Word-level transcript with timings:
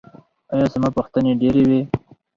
ایا 0.53 0.65
زما 0.73 0.89
پوښتنې 0.97 1.31
ډیرې 1.41 1.63
وې؟ 1.69 1.81